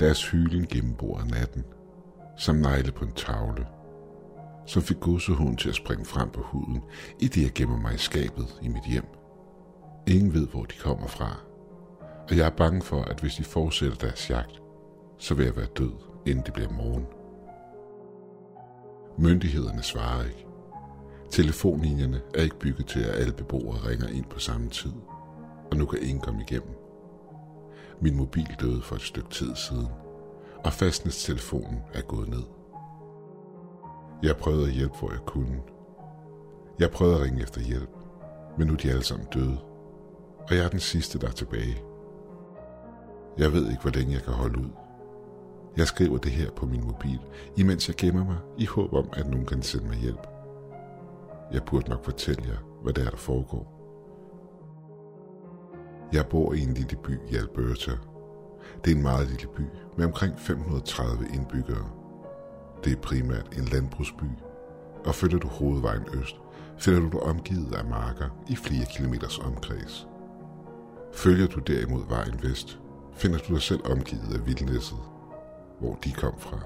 [0.00, 1.64] Deres hylen gennemborer natten,
[2.36, 3.66] som negle på en tavle,
[4.66, 6.82] som fik godsehunden til at springe frem på huden,
[7.20, 9.06] i det jeg gemmer mig i skabet i mit hjem.
[10.06, 11.40] Ingen ved, hvor de kommer fra,
[12.30, 14.62] og jeg er bange for, at hvis de fortsætter deres jagt,
[15.18, 15.92] så vil jeg være død,
[16.26, 17.06] inden det bliver morgen.
[19.18, 20.46] Myndighederne svarer ikke.
[21.30, 24.92] Telefonlinjerne er ikke bygget til, at alle beboere ringer ind på samme tid,
[25.70, 26.77] og nu kan ingen komme igennem.
[28.00, 29.88] Min mobil døde for et stykke tid siden,
[30.64, 32.42] og fastnedstelefonen er gået ned.
[34.22, 35.62] Jeg prøvede at hjælpe, hvor jeg kunne.
[36.78, 37.90] Jeg prøvede at ringe efter hjælp,
[38.58, 39.58] men nu er de alle sammen døde,
[40.48, 41.82] og jeg er den sidste, der er tilbage.
[43.38, 44.70] Jeg ved ikke, hvor længe jeg kan holde ud.
[45.76, 47.20] Jeg skriver det her på min mobil,
[47.56, 50.26] imens jeg gemmer mig i håb om, at nogen kan sende mig hjælp.
[51.52, 53.77] Jeg burde nok fortælle jer, hvad der er, der foregår.
[56.12, 57.90] Jeg bor i en lille by i Alberta.
[58.84, 59.62] Det er en meget lille by
[59.96, 61.90] med omkring 530 indbyggere.
[62.84, 64.24] Det er primært en landbrugsby,
[65.04, 66.36] og følger du hovedvejen øst,
[66.78, 70.08] finder du dig omgivet af marker i flere kilometers omkreds.
[71.12, 72.78] Følger du derimod vejen vest,
[73.12, 74.98] finder du dig selv omgivet af vildnæsset,
[75.80, 76.58] hvor de kom fra.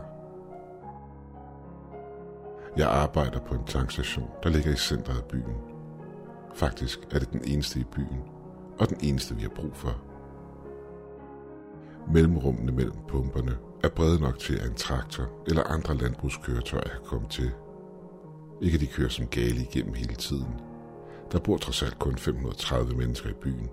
[2.76, 5.56] Jeg arbejder på en tankstation, der ligger i centret af byen.
[6.54, 8.22] Faktisk er det den eneste i byen,
[8.82, 9.96] og den eneste vi har brug for.
[12.12, 17.28] Mellemrummene mellem pumperne er brede nok til, at en traktor eller andre landbrugskøretøjer kan komme
[17.28, 17.50] til.
[18.62, 20.54] Ikke de kører som gale igennem hele tiden.
[21.32, 23.68] Der bor trods alt kun 530 mennesker i byen.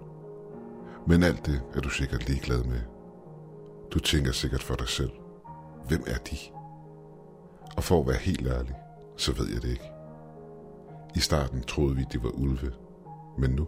[1.07, 2.81] Men alt det er du sikkert ligeglad med.
[3.91, 5.11] Du tænker sikkert for dig selv.
[5.87, 6.37] Hvem er de?
[7.77, 8.75] Og for at være helt ærlig,
[9.17, 9.91] så ved jeg det ikke.
[11.15, 12.71] I starten troede vi, det var ulve,
[13.37, 13.67] men nu,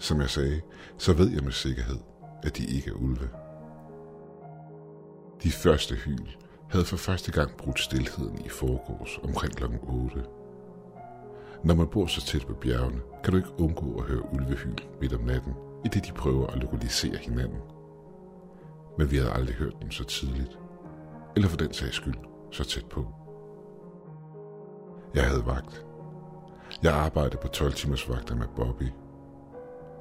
[0.00, 0.60] som jeg sagde,
[0.98, 1.98] så ved jeg med sikkerhed,
[2.42, 3.28] at de ikke er ulve.
[5.42, 6.26] De første hyl
[6.70, 9.64] havde for første gang brudt stillheden i forgårs omkring kl.
[9.82, 10.24] 8.
[11.64, 15.14] Når man bor så tæt på bjergene, kan du ikke undgå at høre ulvehyl midt
[15.14, 15.54] om natten,
[15.84, 17.60] i det de prøver at lokalisere hinanden.
[18.98, 20.58] Men vi havde aldrig hørt dem så tidligt,
[21.36, 22.18] eller for den sags skyld
[22.50, 23.06] så tæt på.
[25.14, 25.86] Jeg havde vagt.
[26.82, 28.88] Jeg arbejdede på 12 timers vagter med Bobby.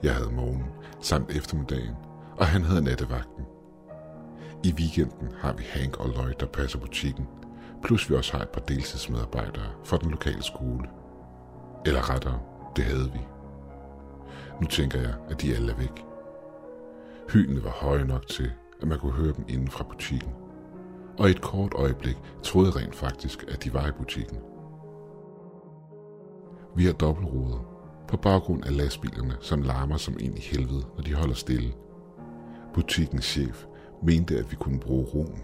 [0.03, 0.63] Jeg havde morgen
[1.01, 1.95] samt eftermiddagen,
[2.37, 3.45] og han havde nattevagten.
[4.63, 7.27] I weekenden har vi Hank og Lloyd, der passer butikken,
[7.83, 10.89] plus vi også har et par deltidsmedarbejdere fra den lokale skole.
[11.85, 12.39] Eller rettere,
[12.75, 13.19] det havde vi.
[14.61, 16.05] Nu tænker jeg, at de alle er væk.
[17.29, 20.31] Hyldene var høje nok til, at man kunne høre dem inden fra butikken.
[21.17, 24.37] Og i et kort øjeblik troede jeg rent faktisk, at de var i butikken.
[26.75, 27.78] Vi har dobbeltruder
[28.09, 31.74] på baggrund af lastbilerne, som larmer som ind i helvede, når de holder stille.
[32.74, 33.66] Butikkens chef
[34.03, 35.42] mente, at vi kunne bruge roen,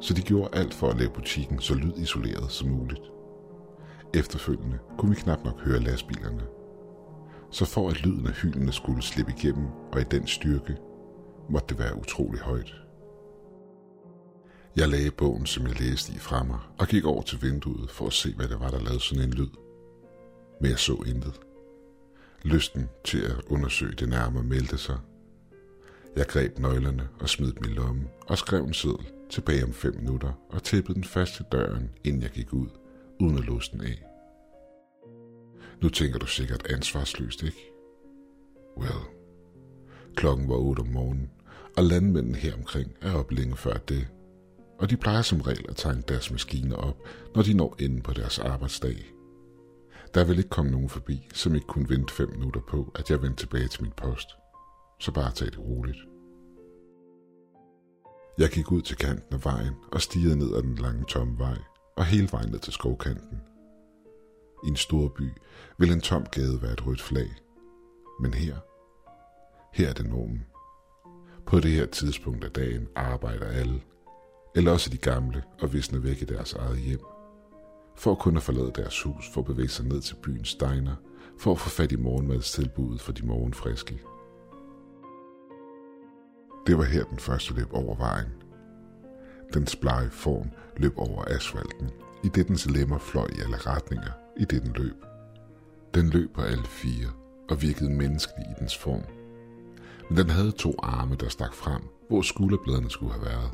[0.00, 3.02] så de gjorde alt for at lave butikken så lydisoleret som muligt.
[4.14, 6.42] Efterfølgende kunne vi knap nok høre lastbilerne.
[7.50, 10.76] Så for at lyden af hyldene skulle slippe igennem, og i den styrke,
[11.50, 12.74] måtte det være utrolig højt.
[14.76, 18.06] Jeg lagde bogen, som jeg læste i fra mig, og gik over til vinduet for
[18.06, 19.50] at se, hvad det var, der lavede sådan en lyd.
[20.60, 21.40] Men jeg så intet.
[22.44, 24.98] Lysten til at undersøge det nærmere meldte sig.
[26.16, 29.96] Jeg greb nøglerne og smed dem i lommen og skrev en seddel tilbage om fem
[29.96, 32.68] minutter og tæppede den fast til døren, inden jeg gik ud,
[33.20, 34.02] uden at låse den af.
[35.82, 37.70] Nu tænker du sikkert ansvarsløst, ikke?
[38.76, 39.04] Well,
[40.16, 41.30] klokken var 8 om morgenen,
[41.76, 44.08] og landmændene her omkring er op længe før det,
[44.78, 46.96] og de plejer som regel at tanke deres maskiner op,
[47.34, 49.12] når de når enden på deres arbejdsdag.
[50.14, 53.22] Der vil ikke komme nogen forbi, som ikke kunne vente fem minutter på, at jeg
[53.22, 54.28] vendte tilbage til min post.
[55.00, 55.98] Så bare tag det roligt.
[58.38, 61.58] Jeg gik ud til kanten af vejen og stirrede ned ad den lange tomme vej
[61.96, 63.40] og hele vejen ned til skovkanten.
[64.64, 65.28] I en stor by
[65.78, 67.28] vil en tom gade være et rødt flag.
[68.20, 68.56] Men her,
[69.72, 70.46] her er det normen.
[71.46, 73.82] På det her tidspunkt af dagen arbejder alle,
[74.56, 77.00] eller også de gamle og visne væk i deres eget hjem.
[77.96, 80.94] For at kunne forlade deres hus for at bevæge sig ned til byens steiner,
[81.38, 84.00] for at få fat i morgenmadstilbuddet for de morgenfriske.
[86.66, 88.28] Det var her den første løb over vejen.
[89.54, 91.90] Den blege form løb over asfalten,
[92.24, 95.04] i det dens lemmer fløj i alle retninger, i det den løb.
[95.94, 97.10] Den løb på alle fire
[97.50, 99.02] og virkede menneskelig i dens form.
[100.08, 103.50] Men den havde to arme, der stak frem, hvor skulderbladene skulle have været.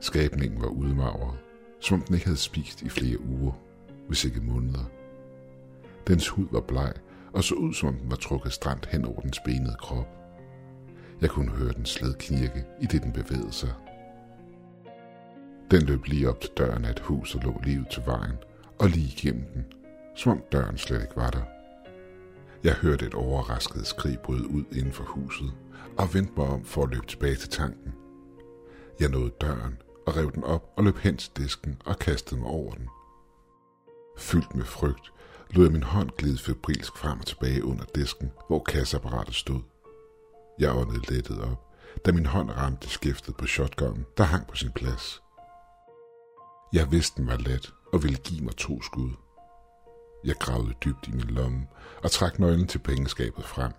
[0.00, 1.38] Skabningen var udmagret,
[1.82, 3.52] som om den ikke havde spist i flere uger,
[4.08, 4.84] hvis ikke måneder.
[6.06, 6.92] Dens hud var bleg
[7.32, 10.08] og så ud, som om den var trukket stramt hen over dens benede krop.
[11.20, 13.72] Jeg kunne høre den sled knirke, i det den bevægede sig.
[15.70, 18.36] Den løb lige op til døren af et hus og lå lige ud til vejen,
[18.78, 19.64] og lige igennem den,
[20.16, 21.42] som om døren slet ikke var der.
[22.64, 25.52] Jeg hørte et overrasket skrig bryde ud inden for huset,
[25.98, 27.92] og vendte mig om for at løbe tilbage til tanken.
[29.00, 32.48] Jeg nåede døren og rev den op og løb hen til disken og kastede mig
[32.48, 32.88] over den.
[34.18, 35.12] Fyldt med frygt,
[35.50, 39.60] lod jeg min hånd glide febrilsk frem og tilbage under disken, hvor kasseapparatet stod.
[40.58, 41.74] Jeg åndede lettet op,
[42.06, 45.22] da min hånd ramte skæftet på shotgunen, der hang på sin plads.
[46.72, 49.10] Jeg vidste, den var let og ville give mig to skud.
[50.24, 51.66] Jeg gravede dybt i min lomme
[52.02, 53.72] og trak nøglen til pengeskabet frem.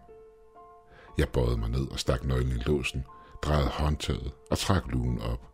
[1.17, 3.05] Jeg bøjede mig ned og stak nøglen i låsen,
[3.41, 5.52] drejede håndtaget og trak lugen op.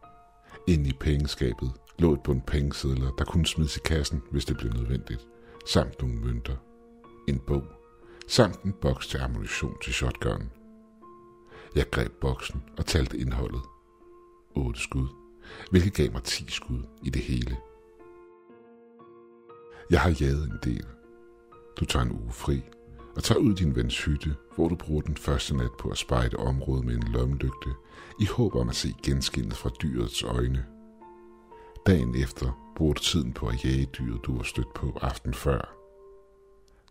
[0.70, 4.74] Ind i pengeskabet lå et bund pengesedler, der kunne smides i kassen, hvis det blev
[4.74, 5.28] nødvendigt,
[5.66, 6.56] samt nogle mønter,
[7.28, 7.64] en bog,
[8.28, 10.52] samt en boks til ammunition til shotgun.
[11.76, 13.62] Jeg greb boksen og talte indholdet.
[14.56, 15.08] 8 skud,
[15.72, 17.58] hvilket gav mig 10 skud i det hele.
[19.90, 20.86] Jeg har jaget en del.
[21.80, 22.64] Du tager en uge fri
[23.20, 26.38] og tager ud din vens hytte, hvor du bruger den første nat på at spejde
[26.38, 27.70] området med en lommelygte,
[28.20, 30.66] i håb om at se genskinnet fra dyrets øjne.
[31.88, 35.76] Dagen efter bruger du tiden på at jage dyret, du har stødt på aften før.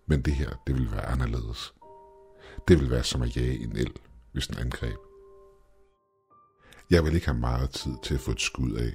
[0.06, 1.74] Men det her, det vil være anderledes.
[2.68, 3.92] Det vil være som at jage en el,
[4.32, 4.98] hvis den angreb.
[6.90, 8.92] Jeg vil ikke have meget tid til at få et skud af.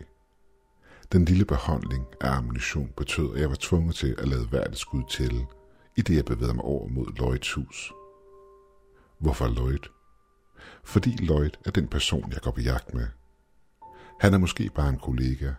[1.11, 5.03] Den lille beholdning af ammunition betød, at jeg var tvunget til at lade hvert skud
[5.09, 5.45] til,
[5.95, 7.93] i det jeg bevægede mig over mod Lloyds hus.
[9.19, 9.89] Hvorfor Lloyd?
[10.83, 13.07] Fordi Lloyd er den person, jeg går på jagt med.
[14.19, 15.53] Han er måske bare en kollega,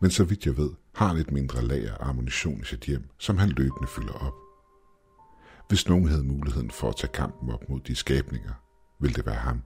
[0.00, 3.10] men så vidt jeg ved, har han et mindre lager af ammunition i sit hjem,
[3.18, 4.34] som han løbende fylder op.
[5.68, 8.52] Hvis nogen havde muligheden for at tage kampen op mod de skabninger,
[9.00, 9.62] ville det være ham.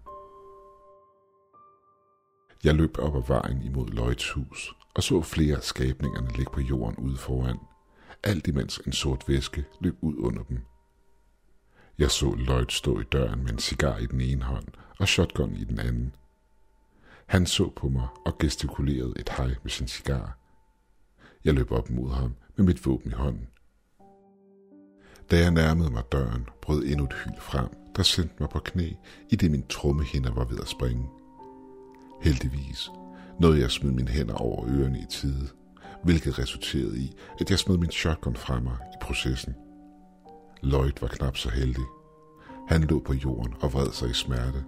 [2.65, 6.61] Jeg løb op ad vejen imod Lloyds hus og så flere af skabningerne ligge på
[6.61, 7.59] jorden ude foran,
[8.22, 10.61] alt imens en sort væske løb ud under dem.
[11.99, 14.67] Jeg så Lloyd stå i døren med en cigar i den ene hånd
[14.99, 16.14] og shotgun i den anden.
[17.26, 20.38] Han så på mig og gestikulerede et hej med sin cigar.
[21.44, 23.49] Jeg løb op mod ham med mit våben i hånden.
[25.31, 28.93] Da jeg nærmede mig døren, brød endnu et hyl frem, der sendte mig på knæ,
[29.31, 31.08] i det min trummehinder var ved at springe.
[32.23, 32.90] Heldigvis
[33.40, 35.49] nåede jeg at smide mine hænder over ørerne i tide,
[36.05, 39.55] hvilket resulterede i, at jeg smed min shotgun fra mig i processen.
[40.62, 41.85] Lloyd var knap så heldig.
[42.69, 44.64] Han lå på jorden og vred sig i smerte.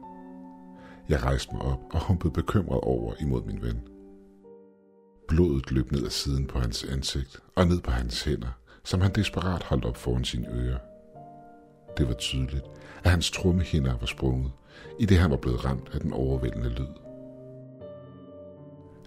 [1.08, 3.80] Jeg rejste mig op og humpede bekymret over imod min ven.
[5.28, 9.12] Blodet løb ned ad siden på hans ansigt og ned på hans hænder, som han
[9.14, 10.78] desperat holdt op foran sine ører.
[11.98, 12.64] Det var tydeligt,
[13.04, 14.52] at hans trummehinder var sprunget,
[14.98, 16.94] i det han var blevet ramt af den overvældende lyd.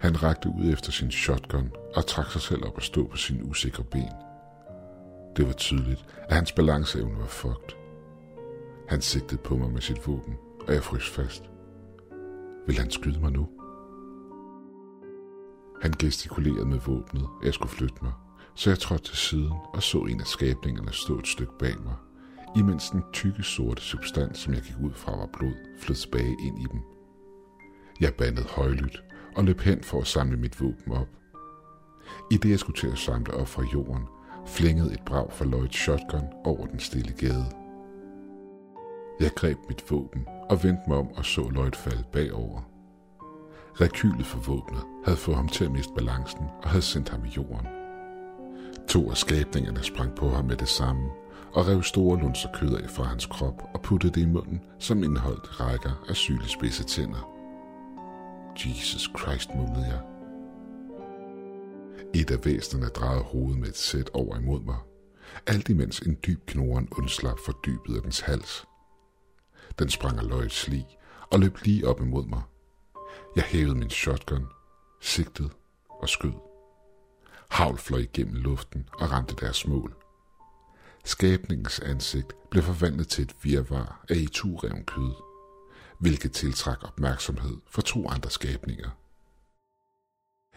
[0.00, 3.44] Han rakte ud efter sin shotgun og trak sig selv op og stå på sine
[3.44, 4.12] usikre ben.
[5.36, 7.76] Det var tydeligt, at hans balanceevne var fucked.
[8.88, 10.34] Han sigtede på mig med sit våben,
[10.68, 11.50] og jeg frøs fast.
[12.66, 13.48] Vil han skyde mig nu?
[15.82, 18.12] Han gestikulerede med våbnet, at jeg skulle flytte mig,
[18.54, 21.94] så jeg trådte til siden og så en af skabningerne stå et stykke bag mig,
[22.56, 26.58] imens den tykke sorte substans, som jeg gik ud fra var blod, flød tilbage ind
[26.62, 26.80] i dem.
[28.00, 29.02] Jeg bandede højlydt
[29.36, 31.08] og løb hen for at samle mit våben op.
[32.30, 34.02] I det jeg skulle til at samle op fra jorden,
[34.46, 37.46] flængede et brag fra Lloyds shotgun over den stille gade.
[39.20, 42.60] Jeg greb mit våben og vendte mig om og så Lloyd falde bagover.
[43.80, 47.28] Rekylet for våbnet havde fået ham til at miste balancen og havde sendt ham i
[47.28, 47.66] jorden.
[48.88, 51.10] To af skabningerne sprang på ham med det samme
[51.52, 55.04] og rev store lunser kød af fra hans krop og puttede det i munden, som
[55.04, 57.30] indeholdt rækker af sylespidse tænder.
[58.64, 60.15] Jesus Christ, mumlede jeg.
[62.16, 64.78] Et af væsnerne drejede hovedet med et sæt over imod mig,
[65.46, 68.64] alt imens en dyb knoren undslap for dybet af dens hals.
[69.78, 70.84] Den sprang af løjet sli
[71.30, 72.42] og løb lige op imod mig.
[73.36, 74.46] Jeg hævede min shotgun,
[75.00, 75.50] sigtede
[75.88, 76.32] og skød.
[77.50, 79.96] Havl fløj igennem luften og ramte deres mål.
[81.04, 85.12] Skabningens ansigt blev forvandlet til et virvar af itureven kød
[85.98, 88.90] hvilket tiltrak opmærksomhed for to andre skabninger.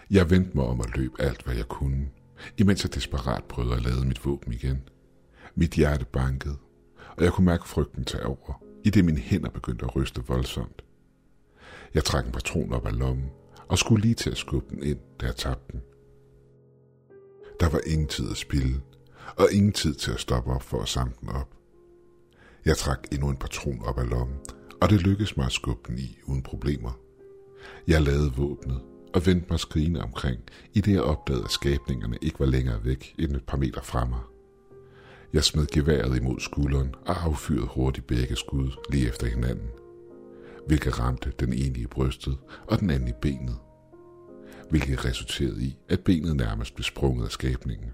[0.10, 2.10] Jeg vendte mig om at løb alt, hvad jeg kunne,
[2.58, 4.82] imens jeg desperat prøvede at lade mit våben igen.
[5.56, 6.58] Mit hjerte bankede,
[7.18, 10.84] og jeg kunne mærke frygten tage over, i det mine hænder begyndte at ryste voldsomt.
[11.94, 13.30] Jeg trak en patron op af lommen,
[13.68, 15.82] og skulle lige til at skubbe den ind, da jeg tabte den.
[17.60, 18.82] Der var ingen tid at spille,
[19.38, 21.56] og ingen tid til at stoppe op for at samle den op.
[22.66, 24.38] Jeg trak endnu en patron op af lommen
[24.82, 27.00] og det lykkedes mig at skubbe den i uden problemer.
[27.88, 28.82] Jeg lavede våbnet
[29.14, 30.42] og vendte mig skrigende omkring,
[30.74, 34.06] i det jeg opdagede, at skabningerne ikke var længere væk end et par meter fra
[34.06, 34.20] mig.
[35.34, 39.70] Jeg smed geværet imod skulderen og affyrede hurtigt begge skud lige efter hinanden,
[40.68, 42.38] hvilket ramte den ene i brystet
[42.68, 43.58] og den anden i benet,
[44.70, 47.94] hvilket resulterede i, at benet nærmest blev sprunget af skabningen.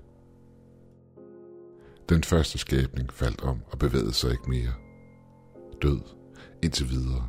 [2.10, 4.74] Den første skabning faldt om og bevægede sig ikke mere.
[5.82, 6.02] Død
[6.64, 7.28] indtil videre.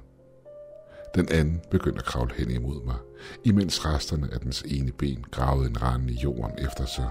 [1.14, 2.96] Den anden begyndte at kravle hen imod mig,
[3.44, 7.10] imens resterne af dens ene ben gravede en rand i jorden efter sig.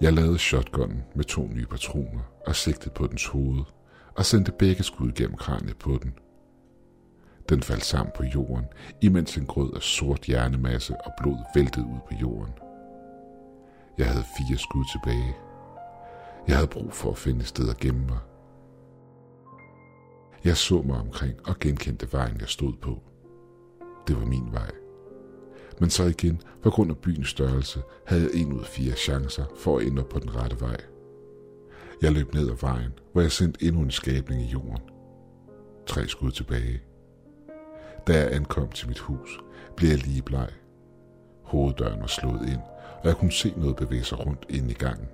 [0.00, 3.62] Jeg lavede shotgunnen med to nye patroner og sigtede på dens hoved
[4.16, 6.14] og sendte begge skud gennem kraniet på den.
[7.48, 8.64] Den faldt sammen på jorden,
[9.02, 12.52] imens en grød af sort hjernemasse og blod væltede ud på jorden.
[13.98, 15.36] Jeg havde fire skud tilbage.
[16.48, 18.18] Jeg havde brug for at finde et sted at gemme mig.
[20.44, 23.02] Jeg så mig omkring og genkendte vejen, jeg stod på.
[24.08, 24.70] Det var min vej.
[25.80, 29.44] Men så igen, på grund af byens størrelse, havde jeg en ud af fire chancer
[29.56, 30.76] for at ende på den rette vej.
[32.02, 34.82] Jeg løb ned ad vejen, hvor jeg sendte endnu en skabning i jorden.
[35.86, 36.82] Tre skud tilbage.
[38.06, 39.40] Da jeg ankom til mit hus,
[39.76, 40.48] blev jeg lige bleg.
[41.44, 42.60] Hoveddøren var slået ind,
[43.02, 45.08] og jeg kunne se noget bevæge sig rundt ind i gangen.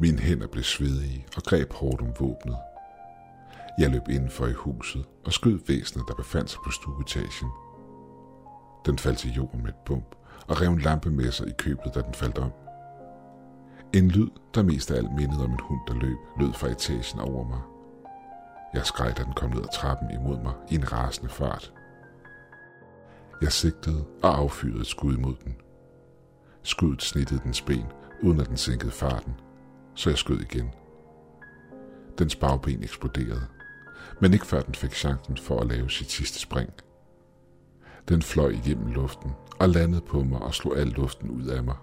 [0.00, 2.56] Mine hænder blev svedige og greb hårdt om våbnet.
[3.78, 7.48] Jeg løb indenfor i huset og skød væsenet, der befandt sig på stueetagen.
[8.86, 10.14] Den faldt til jorden med et bump
[10.48, 12.52] og rev en lampe med sig i købet, da den faldt om.
[13.94, 17.20] En lyd, der mest af alt mindede om en hund, der løb, lød fra etagen
[17.20, 17.60] over mig.
[18.74, 21.72] Jeg skreg, da den kom ned ad trappen imod mig i en rasende fart.
[23.42, 25.56] Jeg sigtede og affyrede et skud imod den.
[26.62, 27.86] Skuddet snittede dens ben,
[28.22, 29.34] uden at den sænkede farten,
[29.94, 30.70] så jeg skød igen.
[32.18, 33.46] Dens bagben eksploderede,
[34.20, 36.70] men ikke før den fik chancen for at lave sit sidste spring.
[38.08, 41.76] Den fløj igennem luften og landede på mig og slog al luften ud af mig.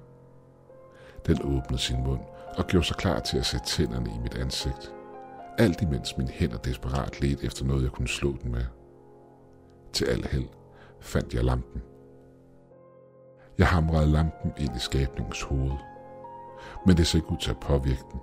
[1.27, 2.22] Den åbnede sin mund
[2.57, 4.93] og gjorde sig klar til at sætte tænderne i mit ansigt.
[5.57, 8.65] Alt imens mine hænder desperat ledte efter noget, jeg kunne slå den med.
[9.93, 10.48] Til al held
[11.00, 11.81] fandt jeg lampen.
[13.57, 15.77] Jeg hamrede lampen ind i skabningens hoved.
[16.86, 18.19] Men det så ikke ud til at påvirke den.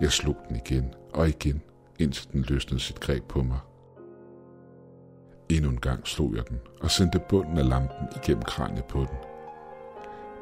[0.00, 1.62] Jeg slog den igen og igen,
[2.02, 3.58] indtil den løsnede sit greb på mig.
[5.48, 9.18] Endnu en gang slog jeg den og sendte bunden af lampen igennem kraniet på den.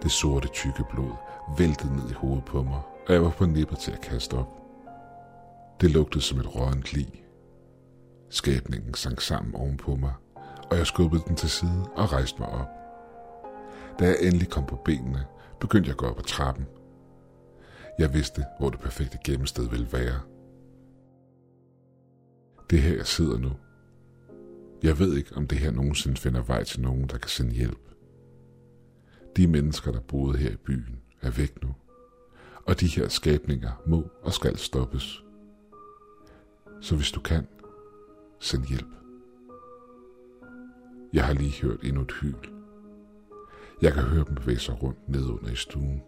[0.02, 1.12] Det sorte tykke blod
[1.58, 4.60] væltede ned i hovedet på mig, og jeg var på nippet til at kaste op.
[5.80, 7.24] Det lugtede som et rådent lig.
[8.30, 10.12] Skabningen sank sammen ovenpå mig,
[10.70, 12.68] og jeg skubbede den til side og rejste mig op.
[13.98, 15.26] Da jeg endelig kom på benene,
[15.60, 16.66] begyndte jeg at gå op ad trappen.
[17.98, 20.20] Jeg vidste, hvor det perfekte gemmested ville være.
[22.70, 23.50] Det er her, jeg sidder nu.
[24.82, 27.88] Jeg ved ikke, om det her nogensinde finder vej til nogen, der kan sende hjælp.
[29.36, 31.74] De mennesker, der boede her i byen, er væk nu.
[32.66, 35.24] Og de her skabninger må og skal stoppes.
[36.80, 37.46] Så hvis du kan,
[38.40, 38.94] send hjælp.
[41.12, 42.34] Jeg har lige hørt endnu et hyl.
[43.82, 46.02] Jeg kan høre dem bevæge sig rundt ned under i stuen.